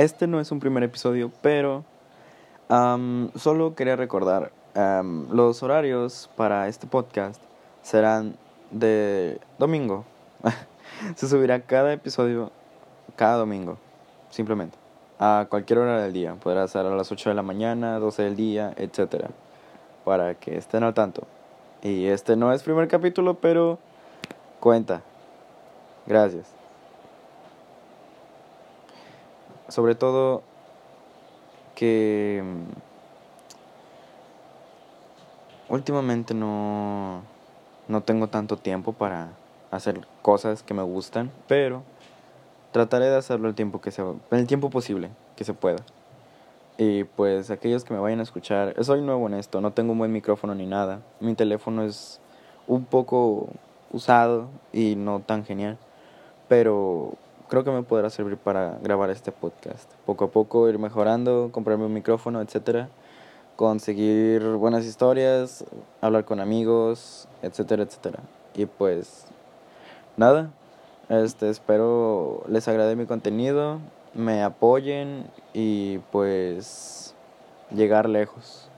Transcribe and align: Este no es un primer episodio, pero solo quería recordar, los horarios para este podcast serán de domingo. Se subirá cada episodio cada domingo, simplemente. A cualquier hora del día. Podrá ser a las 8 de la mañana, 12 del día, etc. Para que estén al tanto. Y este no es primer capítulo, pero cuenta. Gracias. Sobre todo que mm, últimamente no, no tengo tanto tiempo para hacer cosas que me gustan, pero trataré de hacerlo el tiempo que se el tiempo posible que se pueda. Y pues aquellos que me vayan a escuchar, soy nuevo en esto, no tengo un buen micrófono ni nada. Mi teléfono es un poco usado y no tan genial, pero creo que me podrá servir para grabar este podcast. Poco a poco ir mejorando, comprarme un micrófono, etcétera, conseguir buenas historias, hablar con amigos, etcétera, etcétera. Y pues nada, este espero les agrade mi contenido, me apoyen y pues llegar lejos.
Este 0.00 0.26
no 0.26 0.40
es 0.40 0.50
un 0.50 0.60
primer 0.60 0.82
episodio, 0.82 1.30
pero 1.42 1.84
solo 3.34 3.74
quería 3.74 3.96
recordar, 3.96 4.50
los 4.74 5.62
horarios 5.62 6.30
para 6.36 6.68
este 6.68 6.86
podcast 6.86 7.38
serán 7.82 8.34
de 8.70 9.38
domingo. 9.58 10.06
Se 11.16 11.28
subirá 11.28 11.60
cada 11.60 11.92
episodio 11.92 12.50
cada 13.14 13.36
domingo, 13.36 13.76
simplemente. 14.30 14.78
A 15.18 15.48
cualquier 15.50 15.80
hora 15.80 16.00
del 16.00 16.14
día. 16.14 16.34
Podrá 16.36 16.66
ser 16.66 16.86
a 16.86 16.96
las 16.96 17.12
8 17.12 17.28
de 17.28 17.34
la 17.34 17.42
mañana, 17.42 17.98
12 17.98 18.22
del 18.22 18.36
día, 18.36 18.72
etc. 18.78 19.26
Para 20.06 20.34
que 20.34 20.56
estén 20.56 20.82
al 20.82 20.94
tanto. 20.94 21.24
Y 21.82 22.06
este 22.06 22.36
no 22.36 22.54
es 22.54 22.62
primer 22.62 22.88
capítulo, 22.88 23.34
pero 23.34 23.78
cuenta. 24.60 25.02
Gracias. 26.06 26.59
Sobre 29.70 29.94
todo 29.94 30.42
que 31.74 32.42
mm, 32.44 32.64
últimamente 35.72 36.34
no, 36.34 37.22
no 37.88 38.02
tengo 38.02 38.26
tanto 38.28 38.56
tiempo 38.56 38.92
para 38.92 39.30
hacer 39.70 40.06
cosas 40.22 40.62
que 40.62 40.74
me 40.74 40.82
gustan, 40.82 41.30
pero 41.46 41.82
trataré 42.72 43.06
de 43.06 43.16
hacerlo 43.16 43.48
el 43.48 43.54
tiempo 43.54 43.80
que 43.80 43.90
se 43.90 44.02
el 44.30 44.46
tiempo 44.46 44.70
posible 44.70 45.10
que 45.36 45.44
se 45.44 45.54
pueda. 45.54 45.78
Y 46.76 47.04
pues 47.04 47.50
aquellos 47.50 47.84
que 47.84 47.94
me 47.94 48.00
vayan 48.00 48.20
a 48.20 48.24
escuchar, 48.24 48.74
soy 48.82 49.02
nuevo 49.02 49.26
en 49.26 49.34
esto, 49.34 49.60
no 49.60 49.72
tengo 49.72 49.92
un 49.92 49.98
buen 49.98 50.12
micrófono 50.12 50.54
ni 50.54 50.66
nada. 50.66 51.00
Mi 51.20 51.34
teléfono 51.34 51.84
es 51.84 52.20
un 52.66 52.84
poco 52.84 53.48
usado 53.92 54.48
y 54.72 54.96
no 54.96 55.20
tan 55.20 55.44
genial, 55.44 55.78
pero 56.48 57.14
creo 57.50 57.64
que 57.64 57.72
me 57.72 57.82
podrá 57.82 58.08
servir 58.10 58.38
para 58.38 58.78
grabar 58.80 59.10
este 59.10 59.32
podcast. 59.32 59.90
Poco 60.06 60.26
a 60.26 60.30
poco 60.30 60.68
ir 60.68 60.78
mejorando, 60.78 61.50
comprarme 61.50 61.84
un 61.84 61.92
micrófono, 61.92 62.40
etcétera, 62.40 62.88
conseguir 63.56 64.42
buenas 64.52 64.84
historias, 64.86 65.64
hablar 66.00 66.24
con 66.24 66.38
amigos, 66.38 67.26
etcétera, 67.42 67.82
etcétera. 67.82 68.20
Y 68.54 68.66
pues 68.66 69.26
nada, 70.16 70.50
este 71.08 71.50
espero 71.50 72.44
les 72.48 72.68
agrade 72.68 72.94
mi 72.94 73.06
contenido, 73.06 73.80
me 74.14 74.44
apoyen 74.44 75.26
y 75.52 75.98
pues 76.12 77.16
llegar 77.74 78.08
lejos. 78.08 78.69